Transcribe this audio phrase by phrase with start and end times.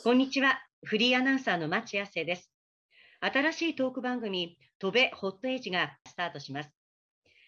[0.00, 0.58] こんにちは。
[0.82, 2.50] フリーアナウンサーの町康生です。
[3.20, 6.70] 新しいトーク番組、飛べホットエイジがスタートします。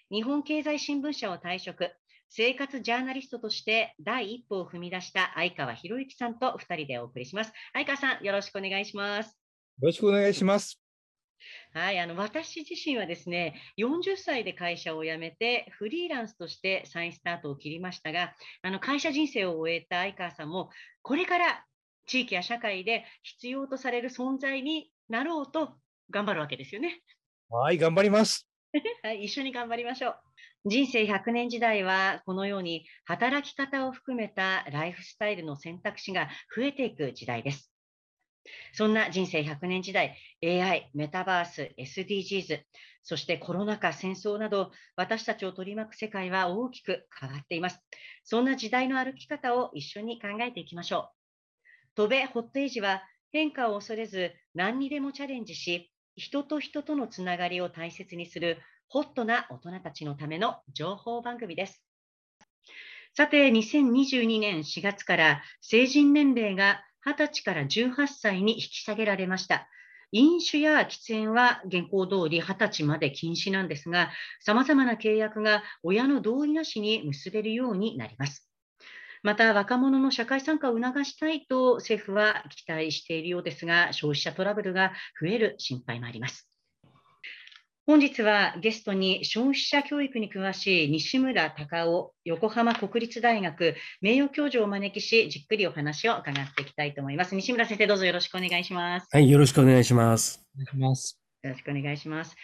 [0.08, 1.90] 日本経済新聞社を退職、
[2.28, 7.52] 生活ジャーナリストとして第一歩を踏み出した相川博之さんと2人でお送りします。
[7.72, 9.36] 相川さん、よろしくお願いします。
[9.80, 10.78] よろしくお願いします。
[11.72, 20.70] はい、あの私自身はですね、40歳で会社を辞めて、フリーランスとして再スタートを切りましたが、あの会社人生を終えた相川さんも、
[21.02, 21.64] これから
[22.06, 25.74] 地域や社会で必要とされる存在になろうと
[26.10, 27.00] 頑張るわけですよね。
[27.48, 28.48] はい、頑張ります。
[29.02, 30.20] はい、一緒に頑張りましょう。
[30.66, 37.70] 人生100年時代は、このように働き方を含めたライフスタイルの選択肢が増えていく時代です。
[38.72, 42.62] そんな人生100年時代、AI、メタバース、SDGs、
[43.02, 47.78] そしてコロナ禍、戦争など、私たちを取り巻く世界は大きく変わっています。
[48.24, 51.23] そんな時代の歩き方を一緒に考えていきましょう。
[51.96, 61.84] 飛べホットエイジは変化を恐れず何にでもチャレンジし、人と人とのつながりを大切にするホットな大人たちのための情報番組です。
[63.16, 69.68] さて、2022年4月から成人年齢が20歳から18歳に引き下げられました。
[70.10, 78.48] 飲酒や喫煙は現行通り20歳まで禁止なんですが、様々な契約が親の同意なしに結べるようになります。
[79.24, 86.46] また、若者の社会参加を促したいと政府は期待しているようですが、消費者トラブルが増える心配もあります。
[87.86, 97.34] 本日はゲストに消費者教育に詳しい西村隆夫横浜国立大学名誉教授をお招きし、じっくりお話を伺っていきたいと思います。
[97.34, 99.08] 西村先生、どうぞよろしくお願いします。
[99.10, 100.46] はい、よろしくお願いします。
[100.54, 101.18] お願いします。
[101.42, 102.36] よろしくお願いします。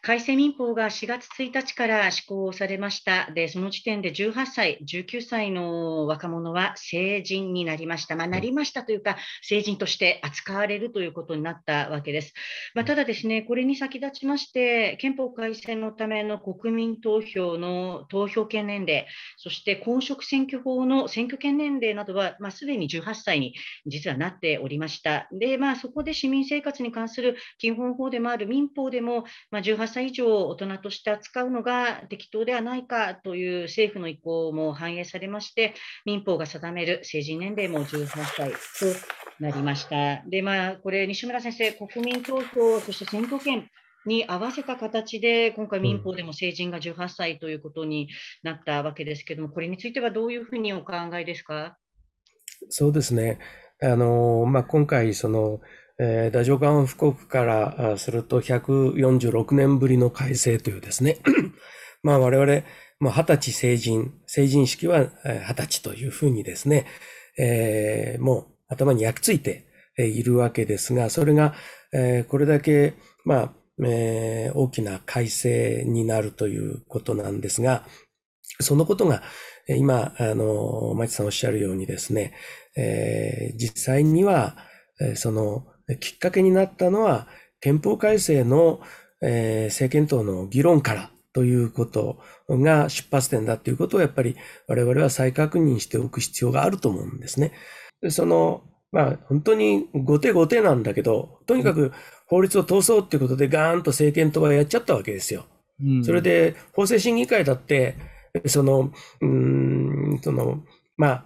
[0.00, 3.30] 改正民法が4月1日から施行されました。
[3.34, 8.14] で、その時点で18歳、19歳の若者は成人になりました。
[8.14, 12.32] まあ、なりましたというか、成人として扱われるということになったわけです。
[12.74, 19.06] まあ、ただですね、これに先立ちまして、憲法改正のための国民投票の投票権年齢、
[19.36, 23.54] そして公職選挙法の選挙権年齢などは、まあ、すでに18歳に
[23.84, 25.28] 実はなっておりました。
[25.32, 38.56] で、まあ、そこで市民生活に関する基本法でもある民法でも、まあ、18歳以上大人として扱うのが適当ではないかという政府の意向も反映されまして、民法が定める成人年齢も18歳と
[39.40, 40.22] なりました。
[40.28, 43.68] で、まあ、これ、西村先生、国民投票、そして選挙権、
[44.06, 48.08] に合わせた形で、今回、民法でも成人が18歳ということに
[48.42, 51.76] なったわけですけれども、これについてはどういうふうにお考えですか？
[52.70, 53.38] そうですね。
[53.82, 55.60] あのまあ、今回、その
[56.00, 61.18] えー、太政官布告からすると146年ぶりの改正というですね、
[62.02, 62.62] まあ我々、
[63.00, 66.86] もう二十歳成人、成人式は二十歳というふうにですね、
[67.38, 69.66] えー、もう頭に焼き付いて
[69.98, 71.54] いるわけですが、それが、
[71.92, 72.94] えー、これだけ、
[73.24, 73.52] まあ、
[73.84, 77.84] えー、大きな改正になるということなんですが、
[78.60, 79.22] そのことが、
[79.68, 82.34] 今、あの、町さんおっしゃるようにですね、
[82.76, 84.56] えー、実際には、
[85.14, 85.66] その、
[85.96, 87.28] きっかけになったのは、
[87.60, 88.80] 憲法改正の、
[89.22, 92.18] えー、政権党の議論からということ
[92.48, 97.52] が出発点だということをやっぱり我々は再確認しておく必要があると思うんですね。
[98.00, 98.62] でその、
[98.92, 101.92] まあ本当に後手後手なんだけど、とにかく
[102.26, 105.46] 法律を通そうっていうことでガーンと政権党はやっちゃったわけですよ。
[105.80, 107.96] うん、それで法制審議会だって、
[108.46, 110.62] その、うん、その、
[110.96, 111.24] まあ、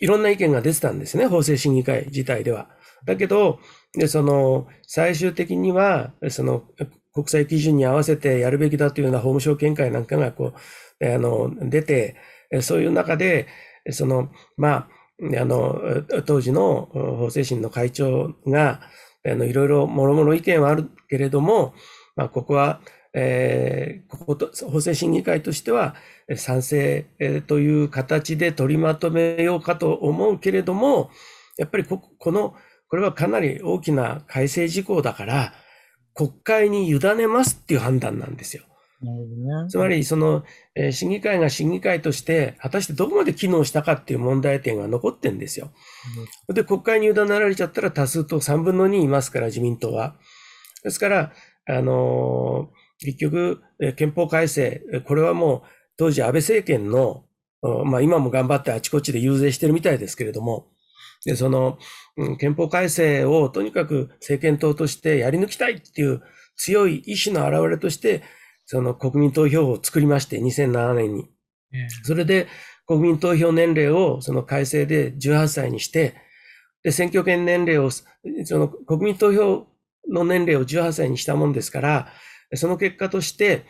[0.00, 2.68] いろんな意見が出てたんですね、法制審議会自体では。
[3.06, 3.58] だけど、
[3.96, 6.64] で、その、最終的には、その、
[7.12, 10.52] 国際基準に合わせてやるべきだというような法務省見解なんかが、こ
[11.00, 12.16] う、あの、出て、
[12.60, 13.46] そういう中で、
[13.90, 14.88] その、まあ、
[15.40, 15.80] あの、
[16.26, 18.80] 当時の法制審の会長が、
[19.24, 21.74] あの、いろいろもろもろ意見はあるけれども、
[22.16, 22.80] まあ、ここは、
[23.14, 25.94] えー、ここと、法制審議会としては、
[26.36, 31.10] 賛成、え、という形で取りまとめようかと思うけれども、
[31.56, 32.54] やっぱりこ、この、
[32.94, 35.52] これはかなり大きな改正事項だから、
[36.14, 38.62] 国会に委ねますっていう判断なんですよ。
[39.68, 40.44] つまり、その、
[40.76, 45.72] えー、審議会が審議会として、果たしてどこまで機能したかっていう問題点が残ってんですよ。
[46.48, 50.14] うん、で、国会に委ねられちゃったら多数と3分の2いますから、自民党は。
[50.84, 51.32] ですから、
[51.66, 57.24] あのー、結局、えー、憲法改正、これはもう、当時安倍政権の、
[57.86, 60.68] まあ今も頑張ってあちこちで遊説してるみたいですけれども、
[61.24, 61.78] で、その、
[62.16, 66.22] うん、憲法改正をとにかく政権党としてやり抜きたいっていう
[66.56, 68.22] 強い意志の表れとして、
[68.66, 71.28] その国民投票を作りまして、2007年に。
[72.04, 72.46] それで
[72.86, 76.14] 国民投票年齢をその改正で18歳にして、
[76.82, 78.04] で、選挙権年齢を、そ
[78.58, 79.66] の国民投票
[80.08, 82.08] の年齢を18歳にしたもんですから、
[82.54, 83.64] その結果として、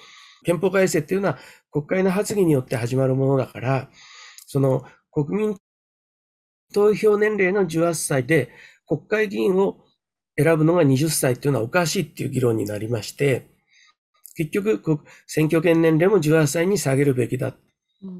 [0.44, 1.38] 憲法改正っていうのは
[1.70, 3.88] 国会の発議によって始まるものだから、
[4.46, 5.56] その国民
[6.74, 8.50] 投票年齢の18歳で
[8.86, 9.78] 国会議員を
[10.36, 13.46] 選ぶのが20歳っていうのはおかしいっていう議論になりまして、
[14.36, 17.54] 結局、選挙権年齢も18歳に下げるべきだ。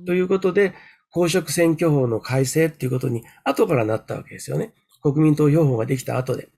[0.06, 0.73] ということで、
[1.11, 4.73] 公職選挙法の改正っていうことに後からなったわけですよね。
[5.03, 6.49] 国民投票法ができた後で。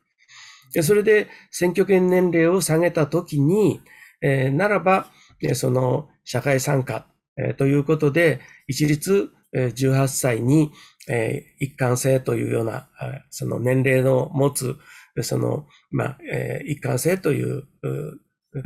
[0.73, 3.81] でそれで選挙権年齢を下げたときに、
[4.23, 5.09] えー、ならば、
[5.55, 7.07] その社会参加、
[7.37, 10.71] えー、ということで、一律、えー、18歳に、
[11.09, 12.89] えー、一貫性というような、
[13.31, 14.77] その年齢の持つ、
[15.23, 17.65] その、まあ、えー、一貫性という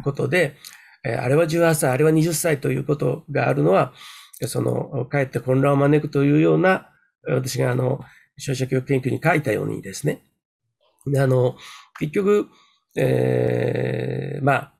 [0.02, 0.56] ことで、
[1.04, 3.92] えー、あれは18歳、あれは20歳ということがあるのは、
[4.46, 6.88] その、かえって混乱を招くというような、
[7.26, 8.00] 私があの、
[8.38, 10.22] 消費者教育研究に書いたようにですね、
[11.16, 11.56] あの、
[11.98, 12.48] 結局、
[12.96, 14.74] えー、まあ、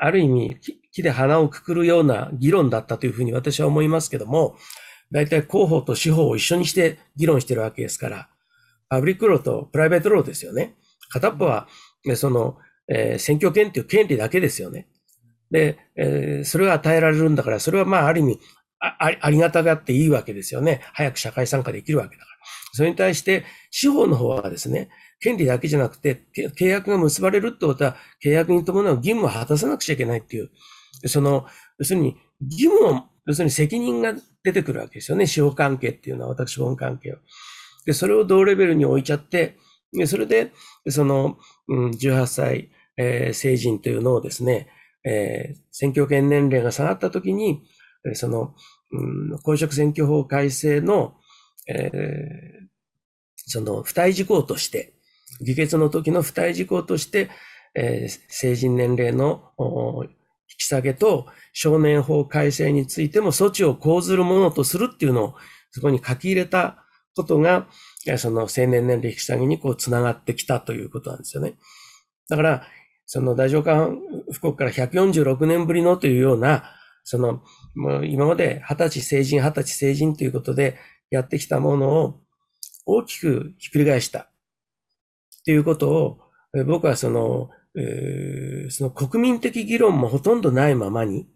[0.00, 0.58] ある意味、
[0.92, 4.56] 木で花をくくるような議論だったというふうに私は思いますけども、
[5.14, 8.28] 大体広報と司法を一緒にして議論してるわけですから、
[8.88, 10.74] パブリックローとプライベートローですよね。
[11.08, 11.68] 片っぽは、
[12.16, 12.58] その、
[12.88, 14.88] えー、選挙権という権利だけですよね。
[15.52, 18.40] で、えー、それが与えられるんだから、それはまあ、ある意味
[18.80, 20.80] あ、ありがたがっていいわけですよね。
[20.92, 22.36] 早く社会参加できるわけだから。
[22.72, 24.90] それに対して、司法の方はですね、
[25.20, 26.24] 権利だけじゃなくて、
[26.58, 30.50] 契約が結ばれるってことは、契約に伴う義務を果たさなくちゃいけないっていう、
[31.06, 31.46] その、
[31.78, 34.14] 要するに、義務を、要するに責任が
[34.44, 35.26] 出てくるわけですよね。
[35.26, 37.16] 司法関係っていうのは、私本関係を。
[37.86, 39.56] で、それを同レベルに置いちゃって、
[40.06, 40.52] それで、
[40.88, 41.38] その、
[41.68, 44.68] うん、18歳、えー、成人というのをですね、
[45.04, 47.62] えー、選挙権年齢が下がったときに、
[48.12, 48.54] その、
[48.92, 51.14] うん、公職選挙法改正の、
[51.66, 52.66] えー、
[53.46, 54.92] その、付帯事項として、
[55.40, 57.30] 議決の時の付帯事項として、
[57.74, 59.52] えー、成人年齢の
[60.50, 65.34] 引き下げと少年法改正についても措置を講ずるものとするっていうのを
[65.70, 66.84] そこに書き入れた
[67.16, 67.66] ことが、
[68.18, 71.54] その成年年齢引き下げにこう繋がってきたということなんですよね。
[72.28, 72.66] だから、
[73.06, 74.00] その大乗官
[74.32, 76.64] 布告から146年ぶりのというような、
[77.04, 77.42] その、
[77.74, 80.78] もう今まで二十歳成人、二十歳成人ということで
[81.10, 82.20] やってきたものを
[82.86, 84.30] 大きくひっくり返した。
[85.44, 86.20] ということを、
[86.66, 87.50] 僕はその、
[88.70, 91.28] その国民的議論もほとんどないままに、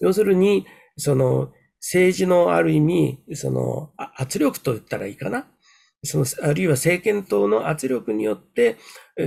[0.00, 0.66] 要するに、
[0.96, 5.46] その政治のある意味、その圧力と言ったらいいかな？
[6.04, 8.78] その、あるいは政権党の圧力によって、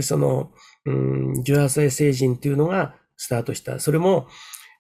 [0.02, 0.52] その、
[0.86, 3.80] うん、18歳成人というのがスタートした。
[3.80, 4.28] それも、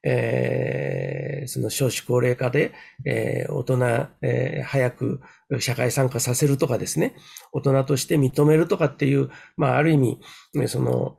[0.07, 2.73] えー、その少子高齢化で、
[3.05, 5.19] えー、大人、えー、早く
[5.59, 7.15] 社会参加させるとかですね、
[7.51, 10.19] 大人として認めるとかっていう、まあ、ある意味、
[10.67, 11.17] その、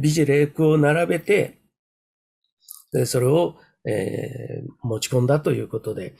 [0.00, 1.60] 美事礼句を並べて、
[3.04, 3.56] それを、
[3.86, 6.14] えー、持ち込んだということで、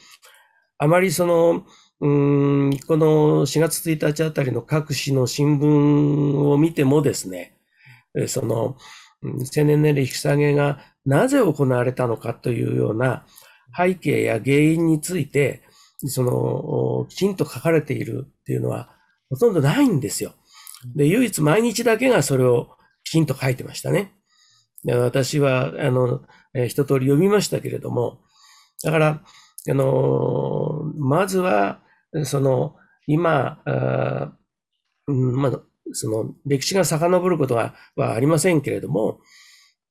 [0.79, 1.65] あまりその、
[2.01, 7.57] うん、この4月1日あたりの各紙の新聞を見てもですね、
[8.27, 8.77] その、
[9.25, 13.25] 青年年齢引き下げがなぜ行われたのかというような
[13.77, 15.63] 背景や原因について、
[16.07, 18.91] その、きちんと書かれているっていうのは
[19.31, 20.35] ほとんどないんですよ。
[20.95, 24.13] で、唯一毎日だけがそれをきちんと書いてましたね。
[24.85, 26.23] 私は、あの、
[26.55, 28.21] え一通り読みましたけれども、
[28.83, 29.23] だから、
[29.71, 31.81] あの、まずは、
[32.25, 32.75] その、
[33.07, 34.33] 今、あ
[35.07, 35.61] うん、まあ、
[35.93, 39.21] その、歴史が遡ることははありませんけれども、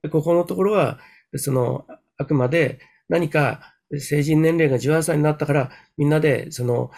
[0.10, 1.00] ここのところは、
[1.36, 1.86] その、
[2.17, 2.79] あくまで
[3.10, 6.91] 何か成人年齢が18歳になったから、みんなで、その、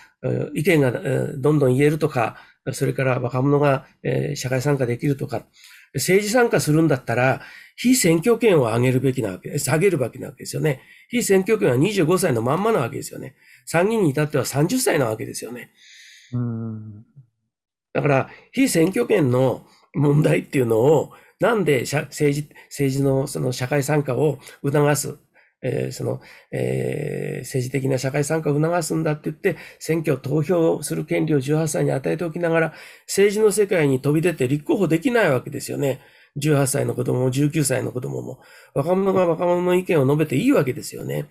[0.54, 0.92] 意見が
[1.38, 2.38] どんどん言えるとか、
[2.72, 3.86] それから若者が
[4.36, 5.46] 社会参加できるとか、
[5.96, 7.42] 政治参加するんだったら、
[7.76, 10.82] 非選挙権を上げるべきなわけ、下げるべきなわけですよね。
[11.10, 13.36] 非選挙権は25歳のまんまなわけですよね。
[13.66, 15.72] 参議院に至っては30歳なわけですよね。
[16.34, 17.06] うん
[17.94, 21.12] だから、非選挙権の問題っていうのを、
[21.44, 25.18] なんで政治、政治のその社会参加を促す、
[25.62, 26.22] えー、その、
[26.52, 32.74] えー、政治的な社会参加を促すんだって言って、選挙投票する権利を18歳に与えておきながら、
[33.08, 36.00] 政治の世界に飛び出て立候補できないわけですよね。
[36.42, 38.40] 18歳の子供も19歳の子供も。
[38.74, 41.30] 若者が若者の意見を述べていいわけですよね。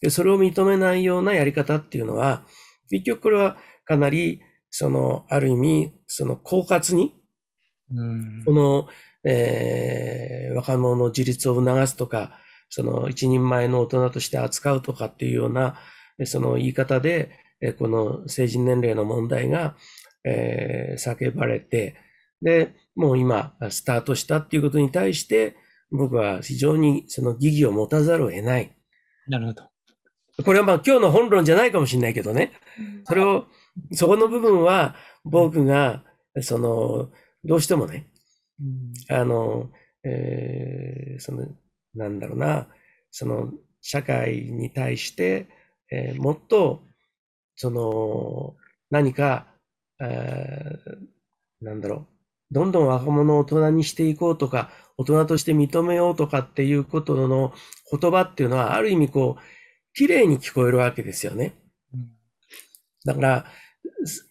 [0.00, 2.44] でそれを認めないようなやり方っていうのは、
[2.90, 4.40] 結局これはかなり
[4.76, 7.14] その、ある意味、その、狡猾に、
[8.44, 8.88] この、
[9.24, 12.38] えー、若者の自立を促すとか、
[12.68, 15.78] その、一人前の大人として扱うとかっていうような、
[16.24, 17.30] その言い方で、
[17.78, 19.76] この成人年齢の問題が、
[20.24, 21.96] えー叫ばれて、
[22.42, 25.56] で、もう今、スタートしたっていうことに対して、
[25.90, 28.76] 僕は非常にその疑義を持たざるを得ない。
[29.26, 29.64] なるほど。
[30.44, 32.52] これはまあ今日の本論じゃないかもしれないけどね。
[33.04, 33.46] それを、
[33.92, 36.04] そこの部分は僕が、
[36.42, 37.10] その、
[37.44, 38.08] どうしてもね、
[39.08, 39.70] あの、
[40.04, 41.46] えーその、
[41.94, 42.68] なんだろうな、
[43.10, 45.48] その、社会に対して、
[45.90, 46.82] えーもっと、
[47.56, 48.56] その、
[48.90, 49.48] 何か、
[50.00, 52.06] えーなんだろ
[52.50, 57.54] う、どんどん若者を大人にしていこうとか、大人として認めようとかっていうことの
[58.00, 59.42] 言葉っていうのは、ある意味こう、
[59.94, 61.54] 綺麗に聞こえるわけですよね。
[63.04, 63.44] だから、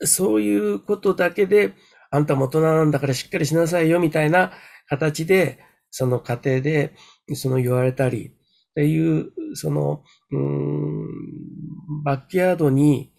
[0.01, 1.73] そそういうことだけで、
[2.13, 4.51] あんたも大人なんだからしっかりしなさいよみたいな
[4.87, 5.57] 形で、
[5.89, 6.93] その家庭で、
[7.33, 13.11] その言われたり、っていう、その、うーん、バックヤードに、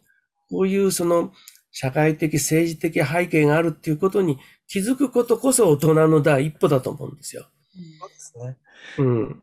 [0.48, 1.32] こういうその
[1.72, 7.48] 社会的、政治的背景があるっていうことに気づくことこそ大人の第一歩だと思うんですよ。
[7.98, 8.56] そうですね。
[8.98, 9.42] うん。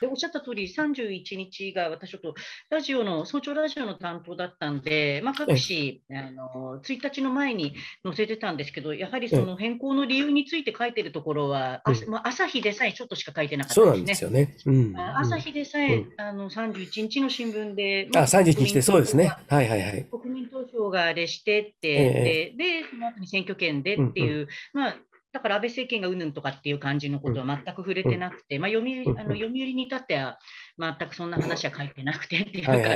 [0.00, 2.34] でおっしゃった通り、31日が私、ちょっと
[2.70, 7.74] ラジオの、早朝ラジオの担当だったんで、まあ、各紙、あの1日の前に
[8.04, 14.46] 載せてたんですけど、やはりその変更の理由について書いてるところは、あうんまあ朝日でさえちょっとしか書いてなかったそうなんですね。
[14.46, 14.86] ですよね。
[14.90, 14.96] うん。
[14.98, 19.34] あ朝日でさえ、うんあの31日の新聞で、あ、31日でそうですね。
[19.48, 20.06] はいはいはい。
[20.10, 24.96] 国民投票があれしてって、えで、で、その後に選挙権でっていう、まあ、
[25.36, 29.20] だから安倍政権がうんぬんとかっていう感じのことは全く触れてなくて、まあ、読売うん。
[29.20, 30.38] あの読売に至っては
[30.78, 32.94] 全くそんな話は書いてなくてっていう感じだ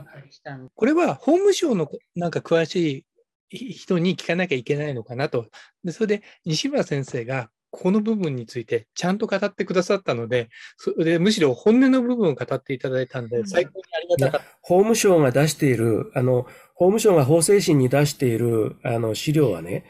[0.00, 3.06] ったりしたんで、これは法務省のなんか詳し
[3.50, 5.46] い人に聞かなきゃいけないのかなと。
[5.84, 14.46] でそれで西村先生がこの部分についてちゃんと語ってくださったので、それでむしろ本音の部分を語っていただいたんで、うん最高にありがたかった。
[14.60, 16.42] 法務省が出している、あの、
[16.74, 19.86] 法務省が法制審に出している、あの、資料はね、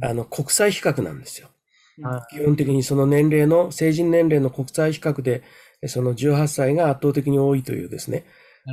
[0.00, 1.48] あの、国際比較なんですよ。
[2.02, 5.42] あ基本的にその年齢の、成人年齢の国際比較で、
[5.86, 8.24] その18歳が圧倒的に多いというですね。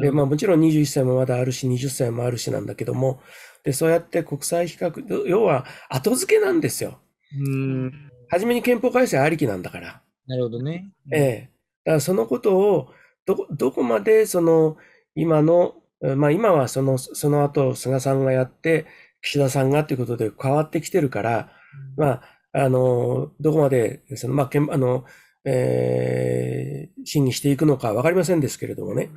[0.01, 3.22] で、まあもちろん21歳もまだあるし、20歳もあるしなんだけども、
[3.63, 7.00] で、そうやって国際比較、要は後付けなんですよ。
[7.38, 8.12] うん。
[8.30, 10.01] 初めに憲法改正ありきなんだから。
[10.27, 10.92] なるほどね。
[11.12, 11.50] ええ。
[11.86, 12.89] だからそのことを、
[13.25, 14.77] どこ、どこまでその、
[15.15, 18.86] 今の、えまあ今はその、その後菅さんがやって、
[19.22, 21.51] 岸田さんがということで変わってきてるから、
[21.98, 25.06] まあ、あの、どこまで、その、まあ、けんあの、
[25.46, 29.10] えー審議していくのかわかりませんですけれどもね。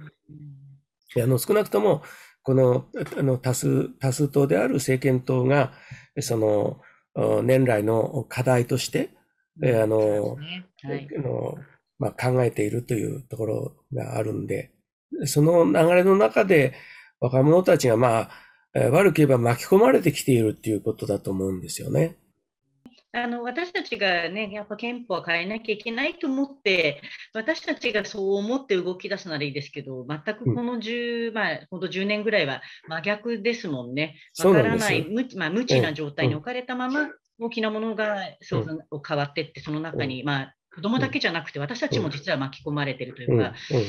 [1.15, 2.03] であの、少なくとも、
[2.43, 2.87] この、
[3.19, 5.73] あの、多数、多数党である政権党が、
[6.21, 6.81] その、お
[7.43, 9.11] 年来の課題として、
[9.63, 11.55] えあの、ねはいあの、
[11.99, 14.73] まあ、考えているというところがあるんで、
[15.25, 16.75] その流れの中で
[17.21, 18.31] 若者たちがまあ、
[18.75, 22.17] えー悪く言えば巻き込まれてきているっていうことだと思うんですよね。
[23.13, 27.01] あの私たちがね、やっぱ憲法は変えなきゃいけないと思って、
[27.33, 34.17] 私たちがそう思って動き出すならいいですけど、全くこの10、まあ、ほんと10年ぐらいは真逆ですもんね。
[34.45, 37.09] わからない、無まあ、無知な状態に置かれたまま、
[37.39, 38.67] 大きなものがそう
[39.07, 43.85] 変わってって、その中に、まあ、子供だけじゃなくて、私たちも実は巻き込まれてるといううん、か、うん、うん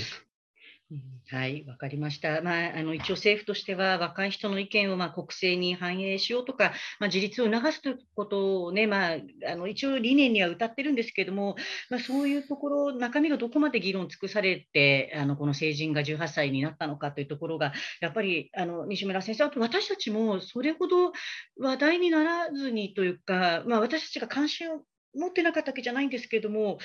[1.30, 2.42] はい、わかりました。
[2.42, 9.18] まあ、あの一応政府としては若い人の意見をまあ国政に反映しようとか、まあ、自立を促すということをね、まあ、
[9.52, 11.58] あの一応理念には歌ってるんですけれども、
[11.90, 21.12] まあ、そういうところ、中身がどこまで議論尽くされて、あのこの成人が18歳になったのかというところが、やっぱりあの西村先生、あと私たちもそれほど
[21.60, 24.82] 話題にならずにというか、まあ、私たちが関心を
[25.18, 26.78] 持ってなかったわけじゃないんですけれども、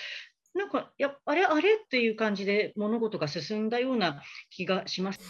[0.54, 5.20] なんか、やあれあれっていう感じで物事が進んだような気がします。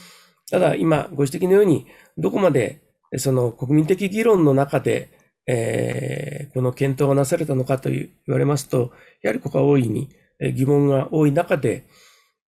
[0.50, 1.86] ただ今ご指摘のように、
[2.18, 2.82] どこまで
[3.16, 5.10] その国民的議論の中で、
[5.46, 10.10] えーこの検討がなされたのかと言われますと、やはりここは大いに
[10.54, 11.86] 疑問が多い中で、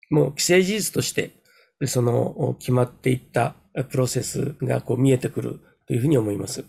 [0.10, 1.32] もう既成事実として、
[1.86, 3.56] その決まっていった
[3.90, 6.66] プロセスがこう見えてくるというふうに思います。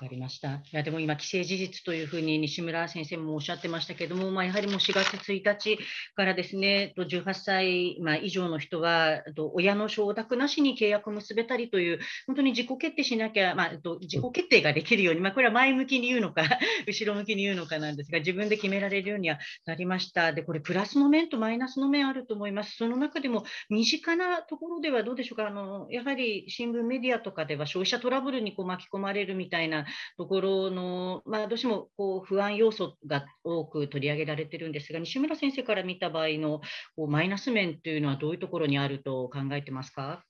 [0.00, 0.48] はい、わかりました。
[0.54, 5.78] いや、でも今、既成事実というふうに西村先生もおっしゃってましたけれども、まあ、やはりもう4月1日
[6.14, 16.44] からですね、18歳、ま、以上の人は、親の承諾なしに契約を結べたりという、本当に自己決定しなきゃ、まあ、自己決定ができるように、まあ、これは前向きに言うのか、
[16.88, 20.32] 後ろ向きに言うのかなんですが、自分で決められるようにはなりました。
[20.32, 22.76] で、これ、プラスの面とマイナスの面あると思います。
[22.76, 29.84] その中でも、身近なところではどうでしょうか、あのやはり新聞メディアとかでは消費者トラブルにこう巻き込まれるみたいな
[30.16, 36.60] ところの、まあ、どうしてもこう不安要素が多く取り上げられてるんですが、西村先生から見た場合の
[36.96, 40.24] こうマイナス面というのはどういうところにあると考えてますか？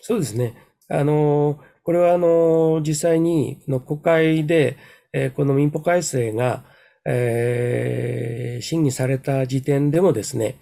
[0.00, 0.54] そうですね。
[0.88, 4.76] あの、これはあの、実際にの国会で、
[5.12, 6.64] え、この民法改正が、
[7.06, 10.56] えー、審議された時点でもですね、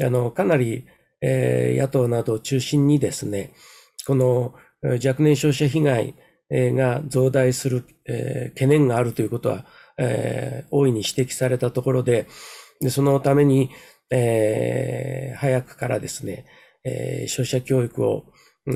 [0.00, 0.86] あの、かなり、
[1.20, 3.52] えー、野党などを中心にですね、
[4.06, 6.14] この若年消費者被害
[6.50, 9.64] が増大する、え、懸念があるということは、
[9.98, 12.26] えー、大いに指摘されたところで、
[12.80, 13.70] でそのために、
[14.10, 16.46] えー、早くからですね、
[16.84, 18.24] え、消費者教育を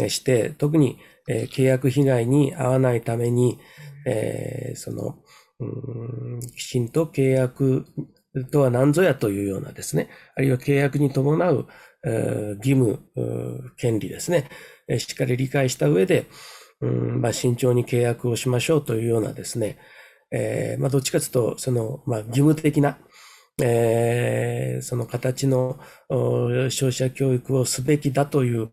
[0.09, 3.59] して、特に、え、契約被害に遭わないために、
[4.07, 5.19] え、その、
[5.59, 7.87] うんきちんと契約
[8.53, 11.67] とは何ぞやというようなですね、あるいは契約に伴う、
[12.07, 13.01] え、義務、
[13.77, 14.49] 権利ですね、
[14.99, 16.27] しっかり理解した上で、
[16.81, 19.79] うんまあ、慎重に契約をしましょうというようなですね、
[20.31, 22.99] えー、まあ、どっちかというと、その、まあ、義務的な、
[23.63, 25.79] えー、その形の
[26.11, 28.71] 消費者教育をすべきだという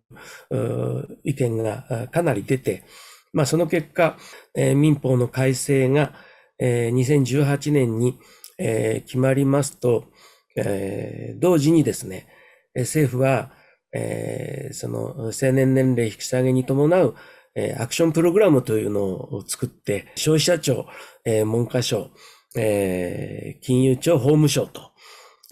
[1.24, 2.84] 意見がかなり出て、
[3.32, 4.18] まあ、その結果、
[4.56, 6.14] えー、民法の改正が、
[6.60, 8.20] えー、2018年に、
[8.60, 10.12] えー、決まりますと、
[10.56, 12.28] えー、同時にですね、
[12.76, 13.52] 政府は、
[13.94, 17.16] えー、その成年年齢引き下げに伴う、
[17.56, 20.88] え、アクションプログラムというのを作って、消費者庁、
[21.26, 22.10] え、文科省、
[22.56, 24.92] え、金融庁、法務省と、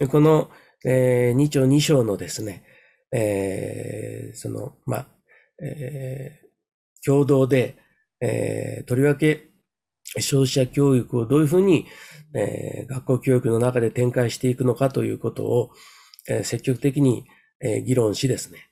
[0.08, 0.50] この、
[0.84, 2.64] えー、2庁2省のですね、
[3.12, 5.06] え、その、ま、
[5.62, 6.40] え、
[7.04, 7.76] 共同で、
[8.20, 9.50] え、とりわけ
[10.18, 11.86] 消費者教育をどういうふうに、
[12.34, 15.70] え、学校教育の中で展開していくのかということを、
[16.28, 17.26] え、積極的に、
[17.60, 18.70] え、議論しですね、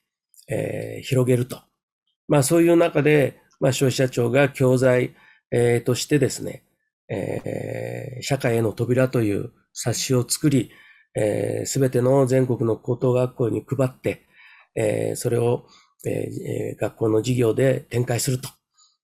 [0.48, 1.69] え、広げると。
[2.30, 5.16] まあそういう中で、まあ消費者庁が教材、
[5.50, 6.62] えー、としてですね、
[7.08, 10.70] えー、社会への扉という冊子を作り、
[11.16, 14.26] す、えー、べ、ての全国の高等学校に配って、
[14.76, 15.66] えー、それを、
[16.06, 18.38] えー、学校の授業で展開する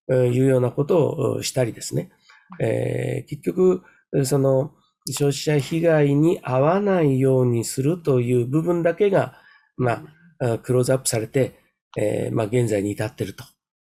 [0.07, 2.13] というようなことをしたりですね。
[2.61, 3.83] えー、結局、
[4.23, 4.71] その
[5.09, 9.35] 消費者被害に遭わないようにするという部分だけが、
[9.77, 10.05] ま
[10.39, 11.66] あ、クローズアップされて、
[11.97, 13.45] えー、まあ、現在に至っていると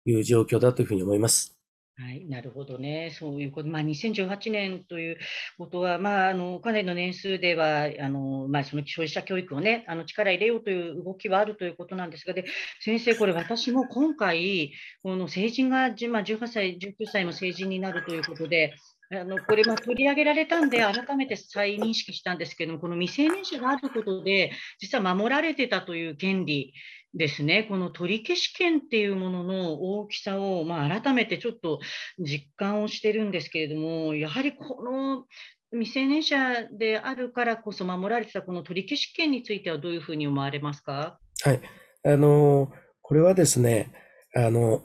[0.05, 1.57] いう状況だというふうに思います。
[1.99, 3.11] はい、なるほどね。
[3.17, 5.17] そういうこと、まあ、2018年という
[5.57, 12.45] ことは、まあ、あのかなりの年数では、あのまあ、その消費者教育をね、あの力入れようという動きはあるということなんですが、で
[12.81, 15.87] 先生、これ、私も今回、この成人が、まあ、
[16.21, 18.75] 18歳、19歳の成人になるということで、
[19.09, 26.73] あのこれ、取り上げられたんで、改めて再認識したんですけども、この未成年者があることで、実は守られてたという権利
[27.17, 31.79] ですね、この取り消し権っていうものの大きさを、まあ、改めてちょっと
[32.19, 35.25] 実感をしてるんですけれども、やはりこの
[35.71, 41.19] 未成年者であるからこそ守られてたこの取り消し権についてはどういうふうに思われますか？
[41.43, 41.61] はい。
[42.05, 43.91] あの、これはですね、
[44.35, 44.83] あの、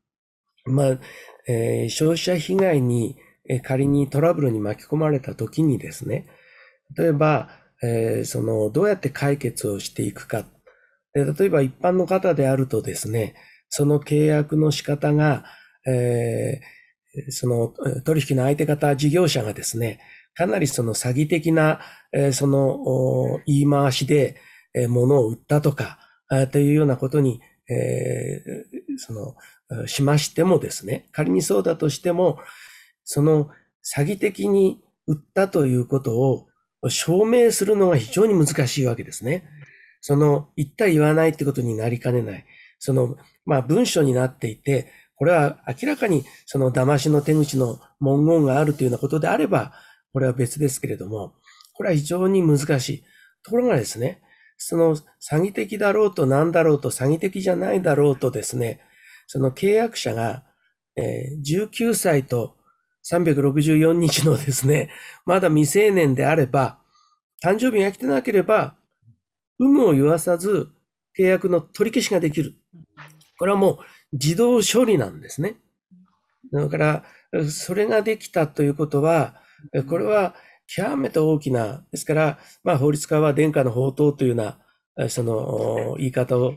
[0.64, 0.98] まあ、
[1.46, 3.16] えー、消費者被害に、
[3.50, 6.26] え仮にトラブルに巻き込まれたときにですね、
[6.96, 7.48] 例えば、
[7.82, 10.44] えー、その、どうやって解決をしていくか
[11.24, 13.34] 例えば一般の方であるとですね、
[13.68, 15.44] その契約の仕方が、
[15.86, 20.00] えー、その取引の相手方、事業者がですね、
[20.34, 21.80] かなりその詐欺的な、
[22.12, 24.36] えー、その言い回しで、
[24.74, 25.98] えー、物を売ったとか、
[26.52, 28.42] というようなことに、え、
[28.98, 32.38] その、しましてもですね、仮にそうだとしても、
[33.04, 33.48] その
[33.96, 36.48] 詐欺的に売ったということを
[36.90, 39.48] 証明するのが非常に難しいわけですね。
[40.00, 42.44] その言った言わないってことになりかねない。
[42.78, 49.72] その、まあ文章になっていて、これは明らかにその騙しの手口の文言があるというようなことであれば、
[50.12, 51.34] これは別ですけれども、
[51.74, 53.04] これは非常に難しい。
[53.42, 54.20] ところがですね、
[54.56, 55.04] その詐
[55.40, 58.80] 欺的だろうと何だろうと詐欺的じゃないだろうとですね、
[59.26, 60.44] その契約者が、
[60.96, 62.56] えー、19歳と
[63.10, 64.90] 364日のですね、
[65.24, 66.78] まだ未成年であれば、
[67.42, 68.76] 誕生日が来てなければ、
[69.58, 70.68] 有無を言わさず
[71.18, 72.54] 契約の取り消しができる。
[73.38, 73.78] これはもう
[74.12, 75.56] 自動処理なんですね。
[76.52, 77.04] だから、
[77.50, 79.40] それができたということは、
[79.88, 80.34] これは
[80.66, 86.56] 極めて大きな、ですから、まあ法律家は殿下の宝刀というような、その言い方を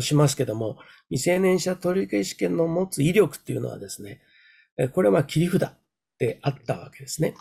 [0.00, 4.20] しますけども、未成年者取り消し権の持つ威力っていうのはですね、
[4.92, 5.72] これは切り札
[6.18, 7.34] であったわけですね。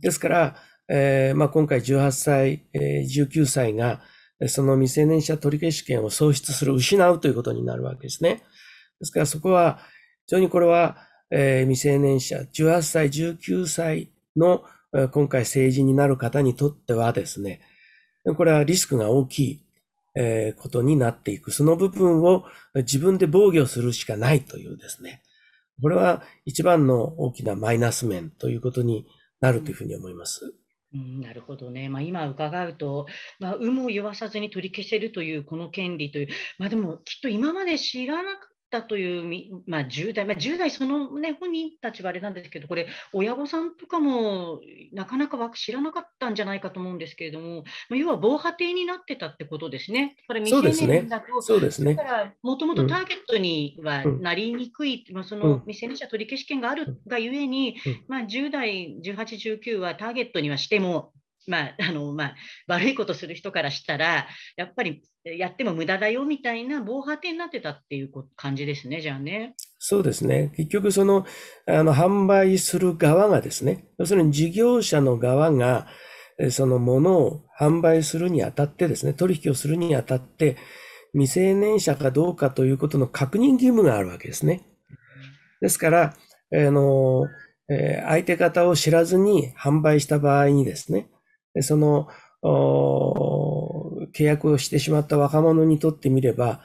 [0.00, 0.56] ですから、
[0.88, 4.00] えー、まあ今回18歳、えー、19歳が、
[4.48, 8.42] その未成年者取消権を喪失する、失うということになるわけですね。
[9.00, 9.80] ですからそこは、
[10.26, 10.96] 非常にこれは、
[11.30, 14.64] えー、未成年者、18歳、19歳の、
[15.10, 17.60] 今回成人になる方にとってはですね、
[18.36, 19.66] これはリスクが大きい、
[20.14, 21.50] えー、ことになっていく。
[21.50, 25.22] その部分を自分で防御するしかないというですね、
[25.80, 29.06] これは一番の大きなマイナス面ということに
[29.40, 30.54] なるというふうに思います。
[30.94, 31.88] うん、なるほどね。
[31.88, 33.06] まあ、今伺うと、
[33.38, 36.28] まあ、有無を言わさずに取り消せるというこの権利という、
[36.58, 44.60] まあ、でもきっと今まで知らなかたという、まあ、10代、まあ、10代その、ね、本人たちはあれなんですけど、これ、親御さんとかも
[44.92, 50.16] なかなか知らなかったんじゃないかと思うんですけれども、まあ、要は防波堤になってたってことですね。
[50.26, 51.94] これ未成年だと、そうですね。
[51.94, 61.12] だからもともとターゲットにはなりにくい、うん、まあ、その未成年者取り消し権があるがゆえに、うん、まあ、10代、18、19はターゲットにはしても、
[61.46, 62.34] まああのまあ、
[62.66, 64.26] 悪いことする人からしたら、
[64.56, 69.54] やっぱりやっても無駄だよみたいな防波堤になってたっていう感じですね、じゃあね。
[69.78, 70.52] そうですね。
[70.56, 71.26] 結局、その、
[71.66, 75.88] あの、販売する側がですね、要するに事業者の側が、
[76.50, 80.56] そのものを販売するにあたってですね、取引をするにあたって、
[81.12, 84.62] 未成年者かどうかということの確認義務があるわけですね。
[85.60, 86.14] ですから、
[86.54, 87.26] あの、
[88.06, 91.08] 相手方を知らずに販売した場合にですね、
[91.60, 92.08] その、
[92.42, 96.62] 契約をしてしまった若者にとってみれば、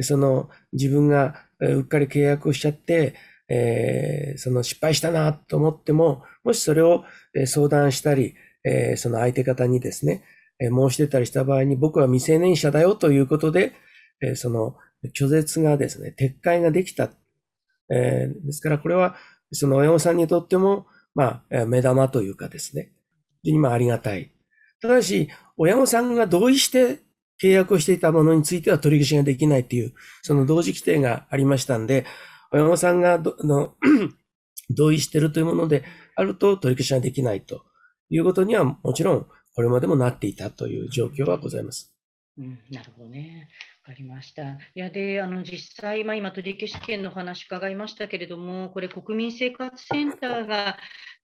[0.00, 3.14] その自分がうっかり契約をしちゃって、
[3.48, 7.04] えー、その失敗したなと思っても、もしそれを
[7.46, 10.22] 相談したり、えー、その相手方にですね、
[10.60, 13.72] 申し出たりした場合に僕は未成年者だよということで、
[14.20, 14.76] えー、その
[15.16, 17.10] 拒絶がですね、撤回ができた。
[17.90, 19.16] えー、ですからこれは
[19.52, 22.92] その親御さんにとっても、まあ、目玉というかですね、
[23.42, 24.30] 今ありがたい。
[24.80, 27.00] ただし、親御さんが同意して
[27.42, 32.04] 契約をしていたものについては取り消しができないっていう、その同時規定がありましたんで、
[32.52, 33.74] 親御さんがの
[34.70, 37.64] 同意しているというものであると取り消しができないと
[38.10, 41.94] いうことにはもちろんこれまでもなっていたという状況はございます。
[42.38, 43.48] うん、なるほどね。
[43.84, 44.42] わかりました。
[44.52, 50.76] いや、で、あの、実際、まあ、今、取り消し権の話伺いましたけれども、これ、国民生活センターが、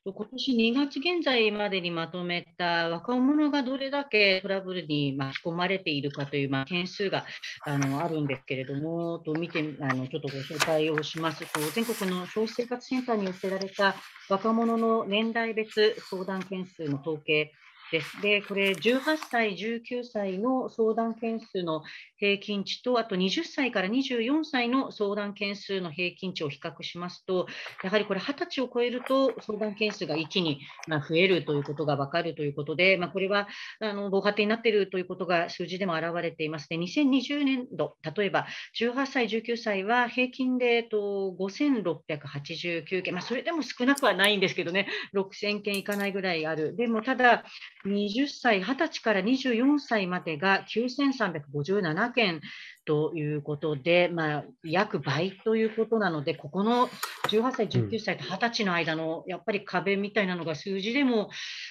[0.06, 7.24] 今年2月現在までにまとめた若者がどれだけトラブルに巻き込まれているかという、まあ、件数が
[7.64, 13.94] あのあるんですけれども、と見てあのちょっとご紹介をしますと、全国の消費生活センターに寄せられた
[14.28, 17.52] 若者の年代別相談件数の統計
[17.90, 18.20] です。
[18.20, 21.82] で、これ18歳、19歳の相談件数の
[22.24, 27.46] 平均値と、あと20歳から24歳の相談件数の平均値を比較しますと、
[27.82, 33.46] やはりこれ20歳を超えると相談件数が一気に増えるということが分かるということで、まあ、これは
[33.80, 36.68] あの防波堤になっているということが数字でも表れています。
[36.70, 38.46] で、2020年度、例えば
[38.80, 46.74] 18歳、19歳は平均で、と、5689件、まあ、それでも少なくはないんですけどね、6000件いかないぐらいある。
[46.74, 47.44] でもただ、
[47.84, 52.40] 20歳、20歳から24歳までが9357件
[52.86, 56.88] ということで、まあ、約倍ということなので、ここの
[57.28, 61.30] 18歳、19歳と20歳の間のやっぱり壁みたいなのが数字でも、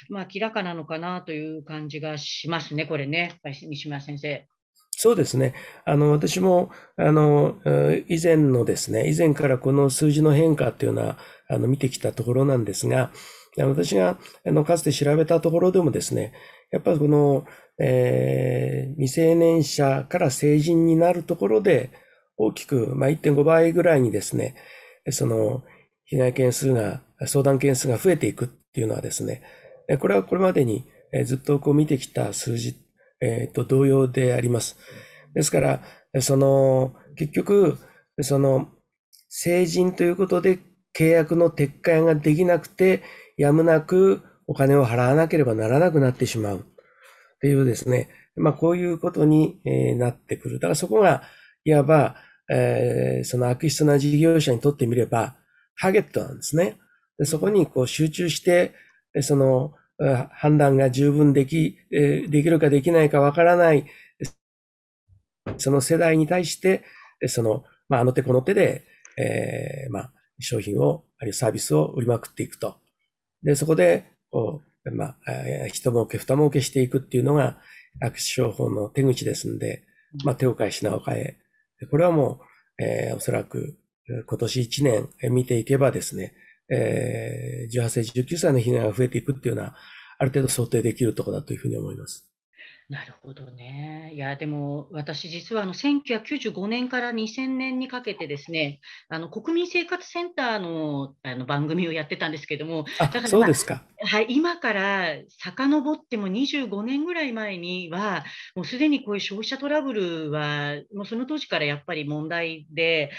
[0.10, 4.48] まあ、明らかなのかなという感じがしますね、これね、西村先生。
[4.96, 5.56] そうですね。
[5.86, 7.56] あの、私も、あの、
[8.08, 11.18] 以前のですね、以前からこの数字の変化っていうのは、
[11.50, 13.12] あの、見てきたところなんですが、
[13.58, 16.34] 私があのかつて調べたところでもですね、
[16.74, 17.46] やっぱりこの、
[17.80, 21.92] えー、未成年者から成人になるところで
[22.36, 24.56] 大きく、まあ、1.5倍ぐらいにですね、
[25.12, 25.64] その
[26.06, 29.44] 被害件数が、相談件数が増えていくっていうのはですね、
[30.00, 30.84] これはこれまでに
[31.26, 32.76] ずっとこう見てきた数字、
[33.22, 34.76] えー、と同様であります。
[35.36, 35.82] ですから、
[36.22, 37.78] その結局、
[38.22, 38.68] その
[39.30, 40.60] 成人ということで
[40.98, 43.04] 契約の撤回ができなくて、
[43.38, 46.60] やむなくお金を払わなければならなくなってしまう。
[46.60, 46.62] っ
[47.42, 49.60] ていうですね、まあこういうことに
[49.98, 50.56] なってくる。
[50.60, 51.24] だからそこが、
[51.66, 52.16] いわば、
[52.50, 55.36] えー、その悪質な事業者にとってみれば、
[55.80, 56.78] ターゲットなんですね。
[57.18, 58.74] でそこにこう集中して、
[59.22, 59.74] その
[60.32, 63.86] 判断が十分でき、できるかできないかわからない、
[65.58, 66.84] その世代に対して、
[67.28, 68.86] その、まあ、あの手この手で、
[69.18, 72.78] えー、まあ、商品を、あるいはサービスを売りまくっていくと。
[73.44, 75.16] で、そこで、こう、まあ、
[75.72, 77.60] 人儲け、二儲けしていくっていうのが
[78.02, 79.84] 悪質商法の手口ですんで、
[80.26, 81.38] まあ、手を変え品を変え。
[81.92, 82.42] これはも
[82.80, 84.84] う、えー、おそらく今年1
[85.20, 86.34] 年見ていけばですね、
[86.70, 89.76] えー、18歳、19歳の被害が増えていくっていうのは、
[90.18, 92.33] ある程度想定できるところだというふうに思います。
[92.90, 94.12] なるほどね。
[94.14, 103.84] いや、でも私実はあの1995年から2000年にかけてですね、あの国民生活センターのあの番組をやってたんですけども、だから、そうですか。
[104.06, 113.12] はい、今から遡っても25年ぐらい前には、もうすでにこういう消費者トラブルは、もうその当時からやっぱり問題で、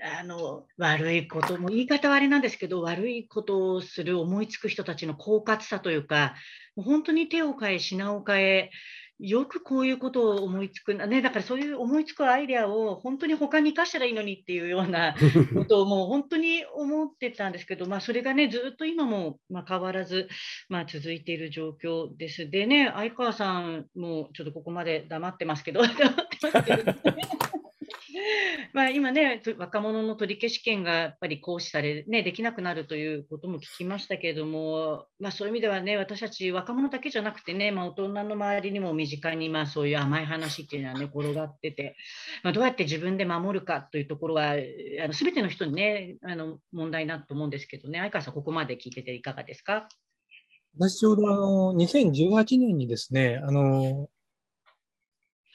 [0.00, 6.34] あの悪いことも言い方はあれなんですけど悪いことをする思いつく人たちの狡猾さというか
[6.76, 8.70] もう本当に手を変え品を変え
[9.20, 15.16] よくこういうことを思いつくね、だからそういう思いつくアイデアを本当に他に生かしたらいいのにっていうような
[15.54, 20.28] ことをもう本当に思ってたんですけど、まあ、それがね、ずっと今もま変わらず、
[20.68, 22.48] まあ、続いている状況です。
[22.48, 26.04] でね、相川さんもちょっとここまで黙ってますけど、黙って
[26.52, 26.94] ますけど、
[28.72, 41.96] まあ今ね、若者の取り消し権がやっぱり行使され、ね、できなくなるということも聞きましたけれども、まあ、そういう意味ではね、私たち若者だけじゃなくてね、まあ、大人の周りにも身近にまあそういう甘い話っていうのはね、転がってて、
[42.42, 44.56] まあ、どうやって自分で守るかというところは、あ
[45.06, 49.88] の全ての人にね、あの問題だと思うんですけどね、相川さん、ここまで聞いてていかがですか？
[50.78, 54.08] 私ちょうどあの2018年にですね、あの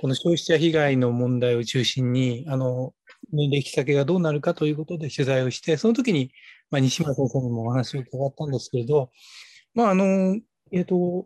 [0.04, 2.94] この消費者被害の問題を中心に、あの、
[3.32, 6.34] 年齢引き下げがどうなるかということで取材をして、その時に、
[6.70, 9.12] まあ、西村先生にもお話を伺ったんですけれど、
[9.74, 10.36] まあ、あの、
[10.74, 11.26] えっ、ー、と、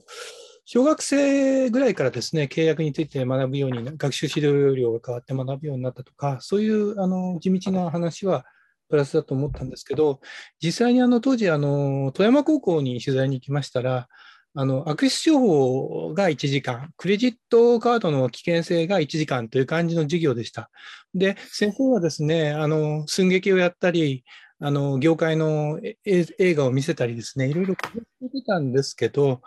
[0.66, 8.46] 小学生ぐらいからですね、契約について学ぶように、学習指導料が変わって学ぶようになったとか、そういうあの地道な話は
[8.90, 10.20] プラスだと思ったんですけど、
[10.62, 14.08] 実際にあの当時あの、富山高校に取材に行きましたら、
[14.60, 20.72] あの、悪質商法が1時間、クレジットカードの危険性が1時間という感じの授業でした。
[21.14, 24.24] で、先生はですね、あの、寸劇をやったり、
[24.60, 29.42] あの、業界の映画を見せたりですね、いろいろ工夫してたんですけど、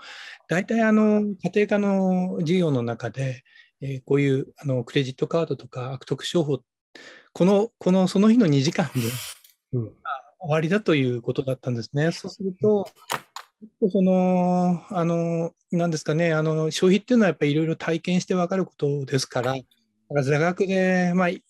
[0.47, 3.43] 大体あの、家庭科の授業の中で、
[3.81, 6.61] えー、こういうあのクレジットカードとか悪徳商法、
[7.33, 9.01] この、この、その日の2時間で、
[9.73, 9.93] うん、
[10.39, 12.13] 終わりだということだったんですね。
[12.13, 12.89] そうすると、
[13.91, 19.65] その、あの、なんですかね、あの、消費っていうのはやっぱりいろいろ体験して分かることですから、だか
[20.15, 21.43] ら座学で、まあ、い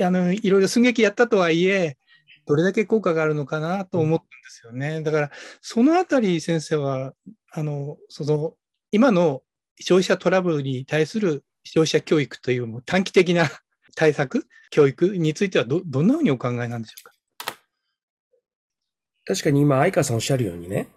[0.00, 1.96] あのいろいろ寸劇やったとはいえ、
[2.46, 5.02] どれだけ効果があるのかなと思ったんですよね。
[5.02, 5.30] だから、
[5.62, 7.14] そのあたり先生は、
[7.52, 8.54] あの、その、
[8.90, 9.42] 今の
[9.80, 13.48] 消費者トラブルに対する消費者教育という短期的な
[13.96, 17.14] 対策、教育についてはど、どんなふうにお考えなんでしょうか？
[19.24, 20.88] 確かに今、愛花さんおっしゃるようにね、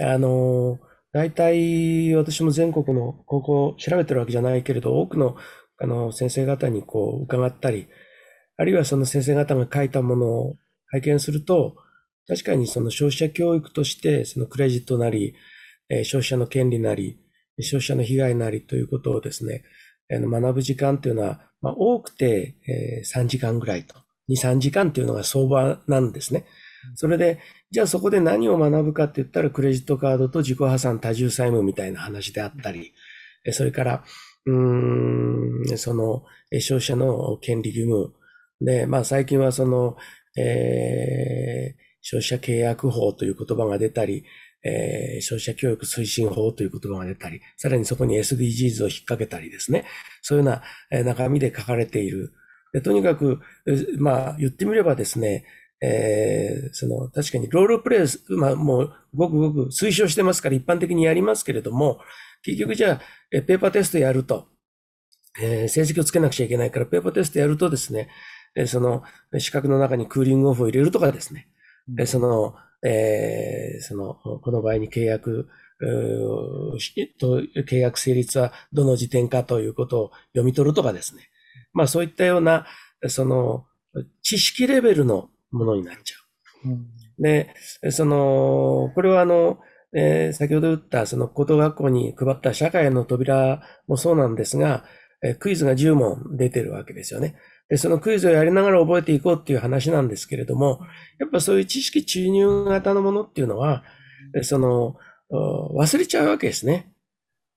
[0.00, 0.78] あの、
[1.12, 5.36] 大体私も全国の高校を調べてるわけじゃないけれど、多くの
[5.82, 7.88] あの先生方にこう伺ったり、
[8.58, 10.56] あるいはその先生方が書いたものを
[10.88, 11.76] 拝見すると、
[12.28, 15.34] 確かにその消費者教育として、そのクレジットなり、
[16.04, 17.18] 消費者の権利なり、
[17.58, 19.64] 消費者の被害なりということをですね、
[20.10, 22.56] 学ぶ時間というのは、まあ、多くて
[23.04, 23.96] 3時間ぐらいと、
[24.28, 26.44] 2、3時間というのが相場なんですね。
[26.94, 27.38] それで、
[27.70, 32.92] じゃあそこで何を学ぶかって言ったら、クレジットカードと自己破産多重債務みたいな話であったり、
[33.52, 34.04] それから、
[34.46, 38.14] うん、その、消費者の権利義務。
[38.60, 39.96] で、まあ最近はその、
[40.36, 44.24] えー、消費者契約法という言葉が出たり、
[44.62, 49.84] えー、消費者教育推進法という言葉が出たり、さらにそこに SDGs を引っ掛けたりですね。
[50.22, 52.32] そういうような中身で書かれている。
[52.72, 53.40] でとにかく、
[53.98, 55.44] まあ言ってみればですね、
[55.82, 62.00] えー、その、確かにロールプレイス、まあもう、ごくごく推奨してますから一般的にやりますけれども、
[62.42, 64.48] 結局じゃあ、ペーパーテストやると、
[65.40, 68.08] えー、成績をつけなくちゃいけないから、ペーパーテストやるとですね、
[68.54, 69.02] え、その、
[69.38, 71.48] 資格の中にクーリングオフを入れるとかですね、
[71.96, 75.48] うん、その、えー、その、この場合に契約、
[77.18, 81.30] と契約成立はどの時点かということを読み取るとかですね。
[81.72, 82.66] まあそういったような、
[83.08, 83.64] その、
[84.22, 87.22] 知識レベルのものになっちゃう。
[87.22, 87.54] で、
[87.90, 89.58] その、これはあの、
[89.92, 94.84] えー、先ほど言ったその高等学校に配った社会の扉もそうなんですが、
[95.22, 97.36] えー、クイズが10問出てるわけですよね。
[97.68, 100.80] で、そのクイズをやりながら覚えていこうっていう話なんですけれども、
[101.18, 103.84] やっぱそういう知識注入型のものっていうのは、
[104.42, 104.96] その、
[105.30, 106.92] 忘れちゃうわけですね。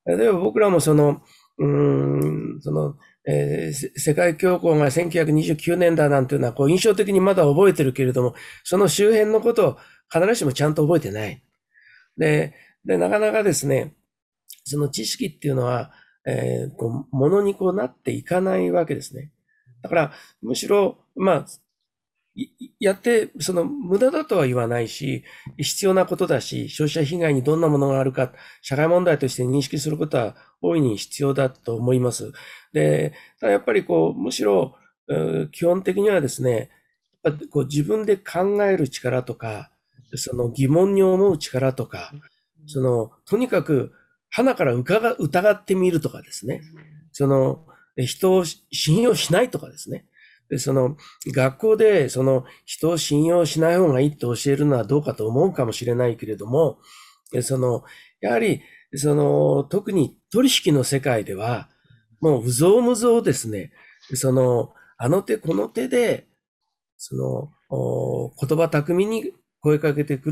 [0.05, 1.21] 例えば僕らもその、
[1.57, 9.77] うん、その、えー、世界恐慌が1929年だなんていうのは、こう印象的にまだ覚えてるけれども、その周辺のことを
[10.11, 11.43] 必ずしもちゃんと覚えてない。
[12.17, 12.53] で、
[12.85, 13.95] で、なかなかですね、
[14.65, 15.91] その知識っていうのは、
[16.25, 19.31] えー、こう、ものにこうなっていかないわけですね。
[19.81, 21.45] だから、むしろ、まあ、
[22.79, 25.23] やって、その無駄だとは言わないし、
[25.57, 32.31] 必要なことだし、消費者被害にどんなものがあるか、社会問題として認識することは大いに必要だと思います。
[32.73, 34.75] で、ただやっぱりこう、むしろ、
[35.51, 36.71] 基本的にはですね、
[37.51, 39.71] こう自分で考える力とか、
[40.15, 42.11] その疑問に思う力とか、
[42.65, 43.93] その、とにかく、
[44.29, 46.61] 鼻から疑ってみるとかですね、
[47.11, 47.65] その、
[47.95, 50.05] 人を信用しないとかですね、
[50.59, 56.79] その、学校で、その、人を信用しない方がいいって教えるのはどうかと思うかもしれないけれども、
[57.41, 57.83] その、
[58.21, 58.61] やはり、
[58.95, 61.69] その、特に取引の世界では、
[62.21, 63.71] もう、うぞうむぞうですね、
[64.13, 66.27] その、あの手この手で、
[66.97, 67.51] その、
[68.39, 70.31] 言葉巧みに声かけてく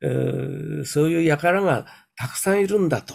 [0.00, 3.14] る、そういう輩がたくさんいるんだと。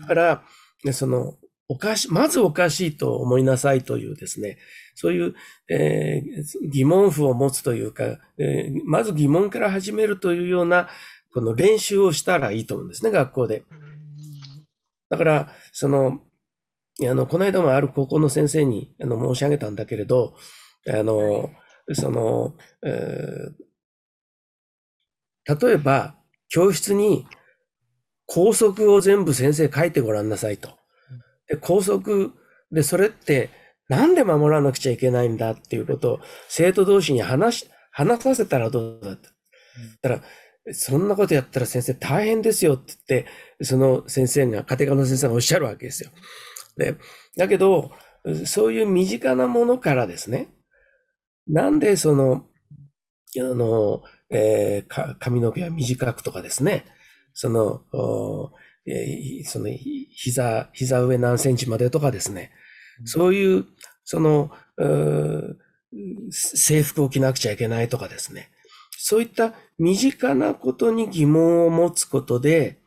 [0.00, 0.44] だから、
[0.92, 1.34] その、
[1.68, 4.58] おかし、まずおかしいと思いなさいというですね、
[5.00, 5.34] そういう、
[5.68, 10.88] えー、疑問符を持つというか、えー、まず疑問から始めるというような、
[11.32, 13.62] この練習をしたらいいと思うんですね、学校で。
[15.08, 16.18] だから、その、
[17.08, 20.34] あの、この間もある高校の先生にあの申し上げたんだけれど、
[20.88, 21.48] あの、
[21.92, 26.16] その、えー、例えば、
[26.48, 27.24] 教室に
[28.26, 30.70] 校則を全部先生書いてごらんなさいと。
[31.46, 32.32] で、校則
[32.72, 33.50] で、それって
[33.88, 39.28] なんで守らなくちゃいけないんだっていうことを生徒同士に話し、話させたらどうだって。
[40.02, 40.22] たら、
[40.72, 43.24] そんなことやったら先生大変ですよって言っ
[43.58, 46.10] て、その先生が、家庭科の先生がおっしゃるわけですよ。
[46.76, 46.96] で、
[47.36, 47.92] だけど、
[48.44, 50.48] そういう身近なものからですね、
[51.46, 52.44] なんでその、
[53.38, 56.84] あの、えー、髪の毛は短くとかですね、
[57.32, 57.82] その、
[58.86, 62.52] えー、その、膝、膝上何センチまでとかですね。
[63.04, 63.66] そういう、
[64.04, 64.50] その、
[66.30, 68.50] 制服を着なくちゃいけないとかですね。
[68.98, 72.80] そういった身近なことに疑問を持つことで、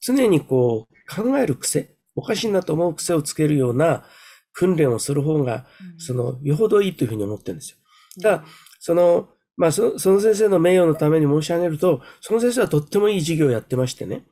[0.00, 4.04] 常にこう考える癖、おかしいなと思う癖をつけるような
[4.52, 5.66] 訓練をする方が、
[5.98, 7.76] その、よほどいいというふうに思ってるんですよ。
[8.22, 8.44] ただ、
[8.80, 14.24] その、まあそ、その先生の名誉のために申し上げると、その先生はとってもいい授業をやってましてね。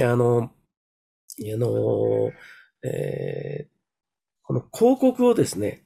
[0.00, 2.30] あの、あの、
[2.84, 3.71] えー、
[4.52, 4.64] この
[4.96, 5.82] 広告をですね、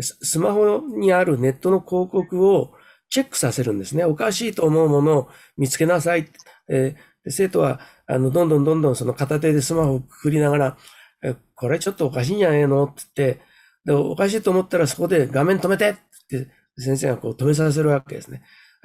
[0.00, 2.72] スマホにあるネットの広告を
[3.08, 4.04] チェックさせるんですね。
[4.04, 6.28] おかしいと思うものを見つけなさい。
[6.68, 10.78] えー、生徒は、あの、どんどんどんどんその片手でスマホをくくりながら、
[11.22, 12.84] えこれちょっとおかしいんじゃないの？
[12.84, 13.40] って言って、
[13.84, 15.94] で、おかしいと思ったらそこで画面止めてっ
[16.28, 18.42] て先生がこう止めさせるわけですね。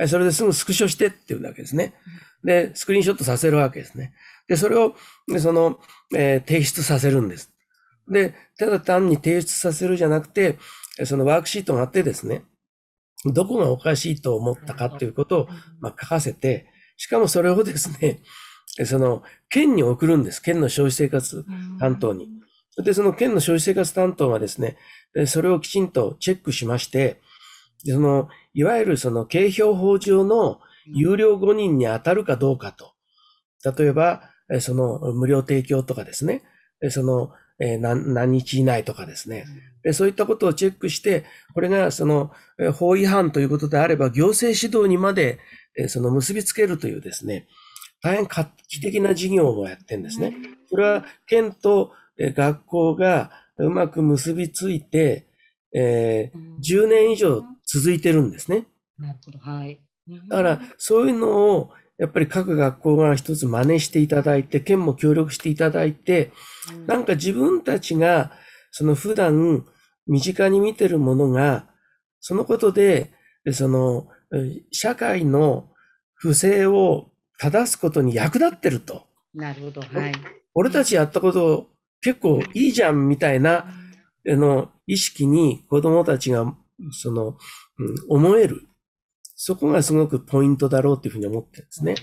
[0.07, 1.93] それですぐスクショしてって言うわけですね。
[2.43, 4.13] で、スクリーンショットさせるわけですね。
[4.47, 4.93] で、それを、
[5.39, 5.79] その、
[6.13, 7.54] えー、提出させるんです。
[8.09, 10.57] で、ただ単に提出させるじゃなくて、
[11.05, 12.43] そのワークシートがあってですね、
[13.25, 15.47] どこがおかしいと思ったかっていうことを、
[15.79, 18.21] まあ、書かせて、しかもそれをですね、
[18.85, 20.41] その、県に送るんです。
[20.41, 21.45] 県の消費生活
[21.79, 22.27] 担当に。
[22.83, 24.77] で、その県の消費生活担当がですね、
[25.27, 27.21] それをきちんとチェックしまして、
[27.85, 32.93] その、いわゆるその、景表法上の有料5人に当たるかどうかと。
[33.77, 36.43] 例えば、その、無料提供とかですね。
[36.89, 39.45] その、何何日以内とかですね。
[39.93, 42.31] そういったことをチェックして、これがその
[42.73, 45.39] 法違反ということであれば、行政指導にまで
[45.87, 47.47] その結びつけるというですね、
[48.01, 50.35] 大変画期的な事業をやってるんですね。
[50.69, 55.27] これは県と学校がうまく結びついて、
[55.73, 58.65] えー、10年以上続いてるんですね。
[58.97, 59.39] なるほど。
[59.39, 59.79] はい。
[60.29, 66.31] だから、そういうのを、やっぱり各学校が一つ真似していただいて、県も協力していただいて、
[66.87, 68.31] なんか自分たちが、
[68.71, 69.65] その普段、
[70.07, 71.67] 身近に見てるものが、
[72.19, 73.13] そのことで、
[73.53, 74.07] その、
[74.71, 75.69] 社会の
[76.13, 79.07] 不正を正すことに役立ってると。
[79.33, 79.81] なるほど。
[79.81, 80.13] はい。
[80.53, 81.69] 俺たちやったこと
[82.01, 83.65] 結構いいじゃんみたいな、
[84.27, 86.55] あの、意識に子供たちが、
[86.91, 87.37] その、
[88.09, 88.67] うん、思える。
[89.35, 91.95] そこがすごくポイントだろうというふうに思ってるんですね。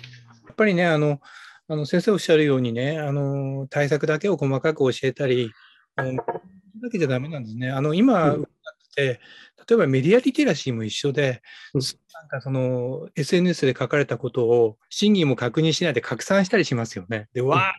[0.46, 1.20] やっぱりね、あの、
[1.68, 5.50] あの先生おっしゃるようにね、あの対策だけを細かく教えたり、
[5.96, 7.70] あのだけじゃだめなんですね。
[7.70, 8.46] あの今、うん、
[8.96, 9.18] 例え
[9.76, 11.40] ばメディアリテラシーも一緒で、
[11.72, 17.28] うん、なんかその SNS で書かれたことを真偽も確認しないで拡散したりしますよね。
[17.32, 17.72] で、わ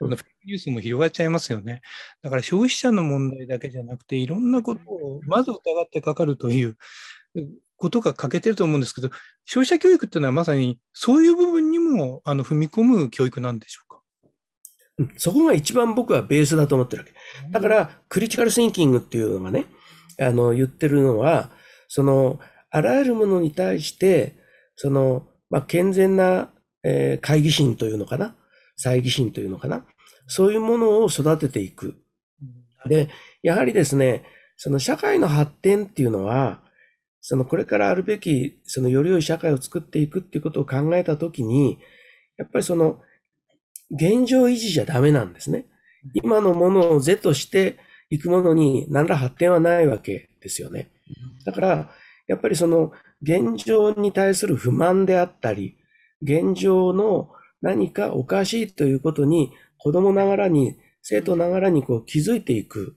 [0.00, 1.82] ーっと、フェイクニュースも広がっちゃいますよね。
[2.22, 6.76] だから消費者の問題だけじゃなくて、いろんなことをまず疑ってかかるという
[7.80, 9.10] ことが欠けてると思うんですけど、
[9.46, 15.10] 消費者教育っていうのはまさにそういう部分にもあの踏み込む教育なんでしょうか？
[15.16, 17.14] そこが一番僕はベースだと思ってるわけ。
[17.50, 19.64] だから、クリティカルシンキングっていうのがね、
[20.20, 21.50] あの、言ってるのは、
[21.88, 22.38] その、
[22.70, 24.36] あらゆるものに対して、
[24.76, 26.50] その、まあ、健全な、
[26.82, 28.36] えー、会議心というのかな？
[28.78, 29.86] 猜疑心というのかな？
[30.26, 31.94] そういうものを育てていく。
[32.86, 33.08] で、
[33.42, 34.24] やはりですね、
[34.58, 36.60] その社会の発展っていうのは、
[37.20, 41.78] そのこれからあるべき、そのより良い社会を作っていくっていうことを考えたときに、
[42.38, 43.00] やっぱりその、
[43.90, 45.66] 現状維持じゃダメなんですね。
[46.14, 50.90] 今のものを是としていくものに何ら発展はないわけですよね。
[51.44, 51.90] だから、
[52.26, 52.92] やっぱりその
[53.22, 55.76] 現状に対する不満であったり、
[56.22, 62.96] 現状の何かおかしいということに子供ながらに、生徒ながらにこう気づいていく。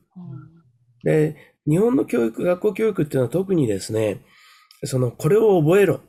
[1.03, 4.21] で、日本の教育、学校教育っていうのは特にですね、
[4.83, 6.01] その、これを覚えろ。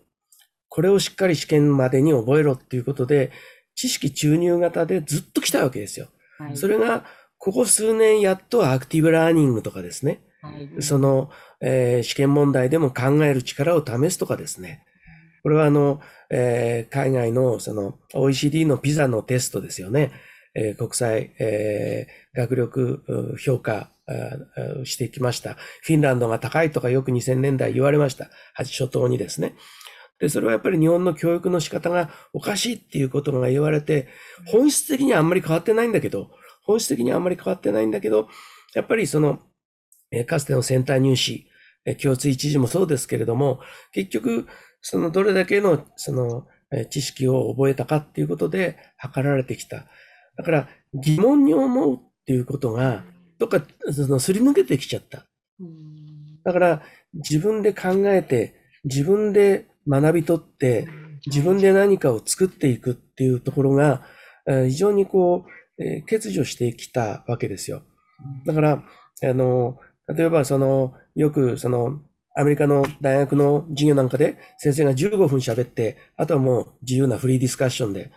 [0.68, 3.30] これをしっかり試験までに覚えろっていうことで、
[3.76, 6.08] 知識注入型でずっと来たわけですよ。
[6.38, 7.04] はいそれが、
[7.38, 10.22] ここ数年やっとアクティブラーニングとかですね。
[10.42, 11.30] はいその、
[11.60, 14.84] えー試験問題でも考える力を試すとかですね。
[15.42, 16.00] これはあの、
[16.30, 20.10] えー海外のその OECD のピザのテストですよね。
[20.54, 23.90] え国際、え学力評価
[24.84, 25.54] してきました。
[25.82, 28.30] フィンランドが高いとかよく2000年代言われました。
[28.54, 29.54] 初頭にですね。
[30.20, 34.08] で、それはやっぱり日本の教育の仕方がおかしいっていうことが言われて、
[34.46, 36.30] 本質的にはあんまり変わってないんだけど、
[36.64, 38.28] 本質的にはあんまり変わってないんだけど、
[38.74, 39.40] やっぱりその、
[40.26, 41.46] かつてのセンター入試、
[42.00, 43.60] 共通一時もそうですけれども、
[43.92, 44.46] 結局、
[44.80, 46.46] そのどれだけのその
[46.90, 49.86] 知識を覚えたかっていうことで測られてきた。
[50.36, 53.04] だから疑問に思うっていうことが、
[53.38, 53.62] どっか
[53.92, 55.26] そのすり抜けてきちゃった。
[56.44, 56.82] だから
[57.14, 58.54] 自分で考えて、
[58.84, 60.88] 自分で学び取って、
[61.26, 64.02] 自分で何かを作っていくっていうところが、
[64.46, 65.50] 非常にこう、
[65.82, 67.82] えー欠如してきたわけですよ。
[68.46, 68.84] だから、
[69.22, 69.78] あの、
[70.14, 72.00] 例えばその、よくその、
[72.36, 78.10] アメリカの大学の授業なんかで先生が15分喋って、あとはもう自由なフリーディスカッションで、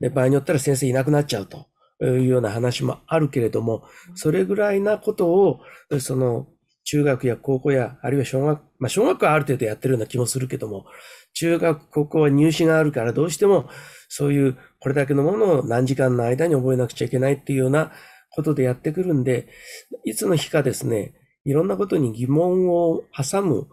[0.00, 1.66] で、場合によったら先生いなくなっちゃうと
[2.04, 3.84] いうような話もあるけれども、
[4.14, 5.60] それぐらいなことを、
[6.00, 6.48] その、
[6.84, 10.86] 中学や高校や、あるいは小学、まあ小学校はある程度やってるような気もするけども、
[11.34, 13.68] 中学、高校は入試があるからどうしても、
[14.08, 17.92] そういうこれだけのものを何時間の間に覚えなくちゃいけないっていうような
[18.30, 19.48] ことでやってくるんで、
[20.04, 23.66] いつの日かですね、いろんなことに疑問を挟む、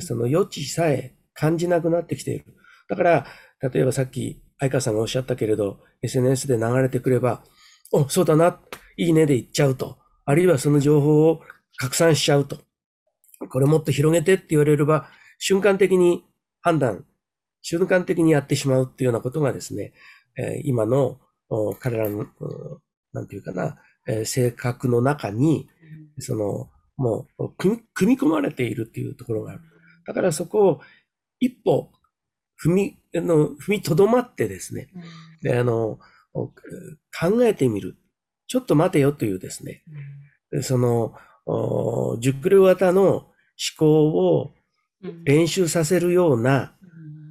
[0.00, 2.44] その余地さえ感じなくなってきている。
[2.88, 3.26] だから、
[3.60, 7.42] 例えばさっき相川さんがおっしゃったけれど、SNS で流れてくれば、
[7.92, 8.60] お、そうだな、
[8.96, 9.98] いいねで言っちゃうと。
[10.26, 11.40] あるいはその情報を
[11.78, 12.58] 拡散しちゃうと。
[13.48, 15.08] これもっと広げてって言われれば、
[15.38, 16.24] 瞬間的に
[16.60, 17.06] 判断、
[17.62, 19.94] 瞬間的にやってしまうっていうようなことがですね、
[20.36, 21.18] え今の
[21.80, 22.26] 彼らの、うん
[23.12, 25.68] なんていうかな、え性格の中に、
[26.20, 29.62] その、もう、組組み込まれているっていうところがある。
[30.06, 30.80] だからそこを
[31.40, 31.90] 一歩
[32.62, 34.88] 踏み、あの、踏みとどまってですね、
[35.42, 35.98] で、あの、
[36.32, 36.54] お考
[37.42, 37.96] えてみる。
[38.46, 39.82] ちょっと待てよというですね、
[40.62, 41.14] その、
[41.46, 43.28] お熟慮型の思
[43.78, 44.52] 考を
[45.24, 46.74] 練習させるような、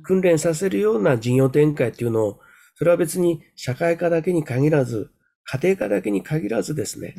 [0.03, 2.39] 訓練させるような事業展開っていうのを、
[2.75, 5.11] それは別に社会科だけに限らず、
[5.43, 7.15] 家庭科だけに限らずですね、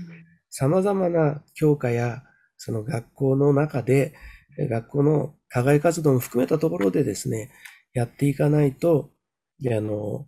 [0.50, 2.22] 様々な教科や、
[2.56, 4.14] その学校の中で、
[4.58, 7.50] え学校の課外活動も含めたところでですね、
[7.92, 9.10] やっていかないと、
[9.60, 10.26] であの、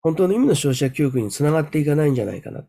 [0.00, 2.60] 本当の意味の消費者教育につながっていかないんじゃないかな。
[2.60, 2.66] だ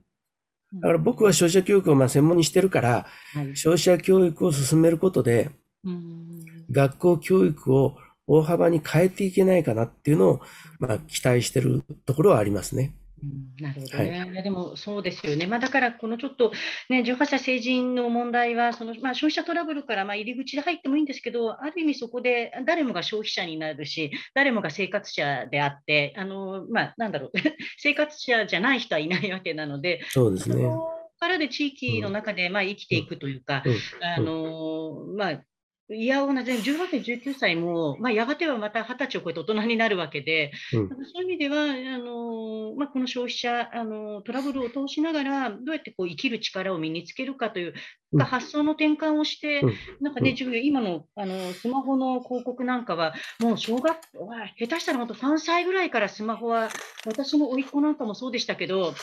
[0.81, 5.51] から僕は消費者教育をまあ専門にしてるから、はい消費者教育を進めることで、
[5.83, 7.95] うん学校教育を
[8.27, 10.41] 大幅に変えていけないかなっていうのを、
[10.79, 12.95] まあ、期待してるところはありますね。
[13.25, 14.29] うんなるほどね。
[14.31, 15.47] いやでもそうですよね。
[15.47, 16.51] まあ、だから、このちょっと、
[16.89, 27.31] ね、18歳成人の問題は、そのまあ、消費者トラブルからまあ入り口で入ってもいいんですけど、ある意味そこで誰もが消費者になるし、誰もが生活者であって、あのまあ、なんだろう、
[27.77, 30.63] 生活者じゃない人はいないわけなので、そそうですね。
[30.63, 35.41] こからで地域の中でまあ生きていくというか、うんあのまあ、
[35.87, 40.89] いやおな全18歳、19歳も、まあ、やがてはまた20歳を超えて大人になるわけで、うん。
[40.89, 47.75] そういう意味では、あのまあ、この消費者、あのトラブルを通しながら、どうやってこう生きる力を身につけるかという、
[48.13, 48.19] うん。
[48.23, 49.73] 発想の転換をして、うん。
[50.01, 56.69] なんかね、今のあのスマホの広告なんかは、もう小学校は、下手したら本当3歳ぐらいからスマホは、
[57.05, 58.95] 私の甥っ子なんかもそうでしたけど、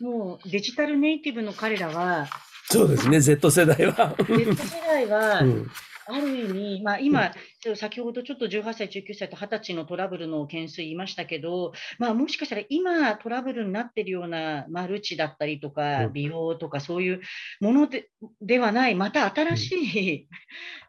[0.00, 2.26] もうデジタルネイティブの彼らは、
[2.70, 4.16] そうですね、Z 世代は。
[4.16, 5.70] Z 世代は、うん
[6.06, 7.32] ある意味、まあ、今、
[7.76, 16.12] 先ほどちょっと18歳、19歳と20歳のトラブルの件数言いましたけど、まあ、もしかしたら今トラブルになっているようなマルチだったりとか、うん。
[16.12, 17.20] 美容とかそういう
[17.60, 18.08] もので
[18.40, 20.28] ではない、また新しい、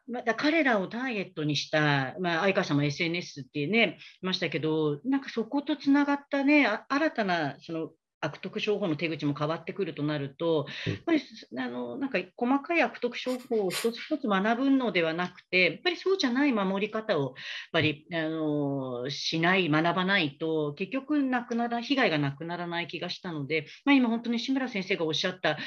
[0.07, 7.89] また彼らをターゲットにした、まあ、相川さんも SNS ってね、言いましたけど、なんかそことつながったね、あ新たなその
[8.24, 11.21] 悪徳商法の手口も変わってくるとなると、やっぱり
[11.57, 17.34] あのなんか細かい悪徳商法を一つ一つ学ぶのではなくて、やっぱりそうじゃない守り方をやっ
[17.71, 25.57] ぱりあのしない、学ばないと、結局なくなら、被害がなくならない気がしたので、まあ、今、本当に志村先生がおっしゃった、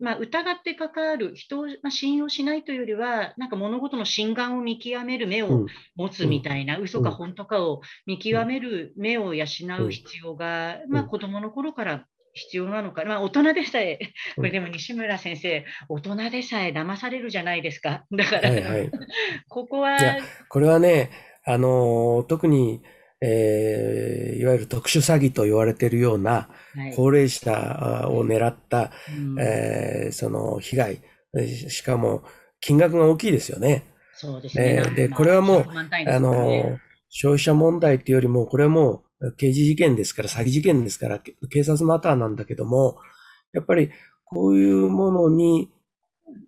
[0.00, 9.44] まあ、疑ってかかる、人を信用しないというよりは、なんか物事の真贋を見極める目を持つみたいな、うん、嘘か本当かを見極める目を養
[9.80, 11.95] う必要が、まあ、子供の頃から
[12.36, 13.98] 必要なのか、まあ、大人でさえ、
[14.36, 18.04] これでも西村先生、大人でさえ騙されるじゃないですか。
[18.12, 18.90] だから、はいはい、
[19.48, 19.98] ここは。
[20.48, 21.10] これはね、
[21.44, 22.82] あの特に、
[23.22, 26.50] えー、いわゆる特殊詐欺と言われているような、
[26.94, 28.88] 高齢者を狙った、はい、
[29.40, 31.02] えー、その被害、
[31.68, 32.22] しかも
[32.60, 33.84] 金額が大きいですよね。
[34.14, 34.82] そうですね。
[34.94, 35.66] で、これはもう、
[36.06, 36.78] あの、
[37.08, 39.05] 消費者問題っていうよりも、これはもう
[39.36, 42.98] 刑事事件ですから、詐欺事件ですから、警察マターなんだけども、
[43.52, 43.90] やっぱり
[44.24, 45.70] こういうものに、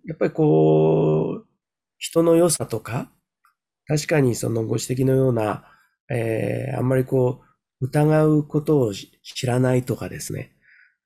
[0.05, 1.45] やっぱりこう、
[1.97, 3.11] 人の良さとか、
[3.87, 5.65] 確かにそのご指摘のような、
[6.09, 7.41] えー、あんまりこ
[7.81, 10.51] う、疑うことを知らないとかですね、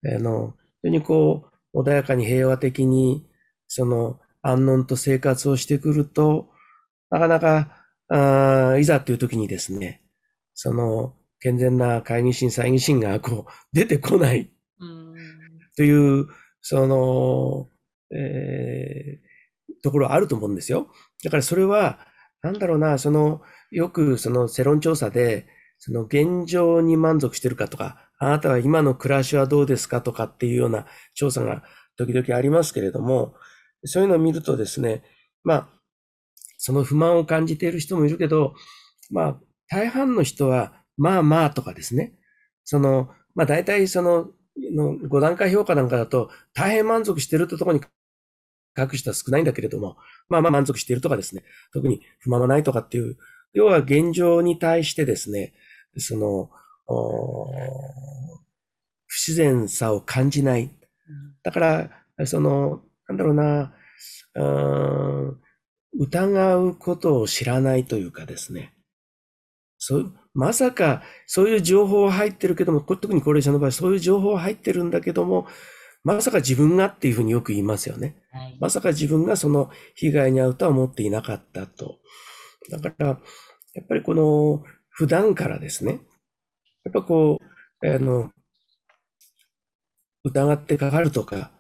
[0.06, 3.26] あの、非常にこう、穏やかに平和的に、
[3.68, 6.50] その、安穏と生活をしてくると、
[7.10, 10.02] なかなか、あいざという時にですね、
[10.54, 14.50] その、健全な会議審、猜疑審がこう、出てこない、
[15.76, 16.28] という、
[16.62, 17.68] その、
[18.18, 20.88] えー、ところあると思うんですよ。
[21.22, 22.00] だからそれは、
[22.44, 23.42] なんだろうな、その、
[23.72, 25.46] よくその世論調査で、
[25.80, 31.64] その現状に満足してるかとか、あなたは今の暮らしはどうですかとかっていうような調査が
[31.98, 33.36] 時々ありますけれども、
[33.84, 35.04] そういうのを見るとですね、
[35.44, 35.70] まあ、
[36.58, 38.54] その不満を感じている人もいるけど、
[39.12, 42.14] まあ、大半の人は、まあまあとかですね、
[42.64, 44.32] その、まあ大体その、
[44.76, 47.84] の5段階評価なんかだと、大変満足してるってところに
[48.78, 49.98] 書く人は少ないんだけれども、
[50.30, 53.18] まあまあ満足しているとかですね、特に不満がないとかっていう、
[53.54, 55.54] 要は現状に対してですね、
[55.98, 56.50] その、
[59.08, 60.72] 不自然さを感じない。
[61.44, 63.74] だから、その、なんだろうな、
[64.36, 65.40] う
[66.00, 68.74] 疑うことを知らないというかですね。
[69.78, 75.48] そうまさか、そういう情報は入ってるけども、特に高齢者の場合、そういう情報は入ってるんだけども、
[76.04, 78.18] まさか自分がっていうふうによく言いますよね。
[78.32, 82.00] はい、まさか自分がその被害に遭うとは思っていなかったと。
[82.70, 83.14] だから、や
[83.82, 86.02] っぱりこの、普段からですね、
[86.84, 87.40] やっぱこ
[87.82, 88.32] う、あの、
[90.24, 91.52] 疑ってかかるとか、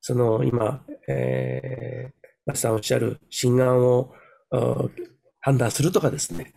[0.00, 4.12] その今、えー、マさんおっしゃる心眼を
[5.40, 6.54] 判断するとかですね。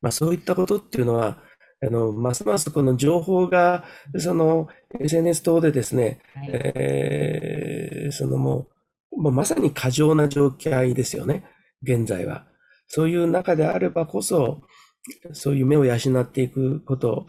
[0.00, 1.38] まあそういったことっていうのは、
[1.80, 3.84] あの、ますますこの情報が、
[4.18, 4.68] その
[5.00, 8.66] SNS 等でですね、はい、えー、そのも
[9.12, 11.44] う、もうまさに過剰な状況ですよね。
[11.82, 12.46] 現在は。
[12.88, 14.62] そういう中であればこそ、
[15.32, 17.26] そういう目を養っていくこと、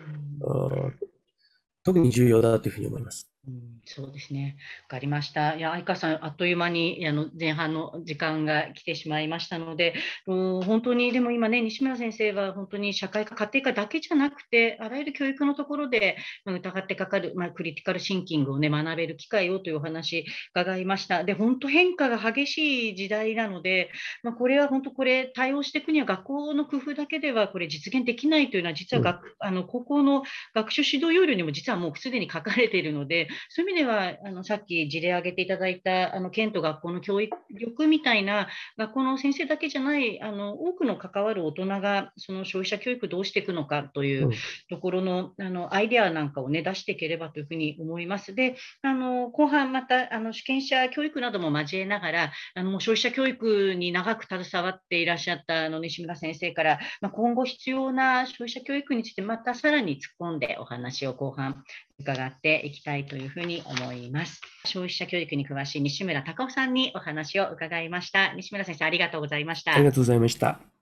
[1.84, 3.32] 特に重要だというふうに思います。
[3.50, 4.58] うん、そうですね。
[4.84, 5.56] わかりました。
[5.56, 9.96] いや、相川さん、あっという間にあの前半の時間が来てしまいましたので、
[10.28, 21.24] うん、本当に、でも今ね、西村先生は本当に社会科、家庭科だけじゃなくて、あらゆる教育のところで疑ってかかる、まあ、クリティカルシンキングをね、学べる機会をというお話伺いました。
[21.24, 23.90] で、本当変化が激しい時代なので、
[24.22, 30.22] まあ、これは本当これ対応していくには学校の工夫だけではこれ実現できないというのは、実は学、うん、あの高校の
[30.54, 44.32] 学習指導要領にも実はもうすでに書かれているので、そういう意味では、あのさっき事例挙げていただいた、あの県と学校の教育力みたいな、学校の先生だけじゃない、あの多くの関わる大人が、その消費者教育どうしていくのかという
[44.70, 48.36] ところの,、あのアイデアなんかを、ね、出していければというふうに思います。
[48.36, 61.64] で、あの後半またあの主権者教育なども交えながら、あの消費者教育に長く携わっていらっしゃったあの西村先生から、まあ、今後必要な消費者教育について、またさらに突っ込んでお話を後半
[62.00, 64.42] 伺っていきたいというふうに思います。
[64.66, 68.34] 消費者教育に詳しい西村隆夫さんにお話を伺いました。
[68.34, 69.74] 西村先生、ありがとうございました。
[69.74, 70.79] ありがとうございました。